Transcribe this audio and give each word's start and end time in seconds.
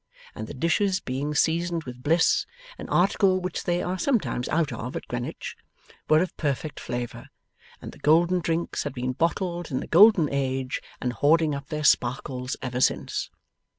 And 0.33 0.47
the 0.47 0.55
dishes 0.55 0.99
being 0.99 1.35
seasoned 1.35 1.83
with 1.83 2.01
Bliss 2.01 2.47
an 2.79 2.89
article 2.89 3.39
which 3.39 3.65
they 3.65 3.83
are 3.83 3.99
sometimes 3.99 4.49
out 4.49 4.73
of, 4.73 4.95
at 4.95 5.07
Greenwich 5.07 5.55
were 6.09 6.23
of 6.23 6.35
perfect 6.37 6.79
flavour, 6.79 7.29
and 7.83 7.91
the 7.91 7.99
golden 7.99 8.39
drinks 8.39 8.81
had 8.83 8.95
been 8.95 9.11
bottled 9.13 9.69
in 9.69 9.79
the 9.79 9.85
golden 9.85 10.27
age 10.31 10.81
and 10.99 11.13
hoarding 11.13 11.53
up 11.53 11.67
their 11.67 11.83
sparkles 11.83 12.57
ever 12.63 12.81
since. 12.81 13.29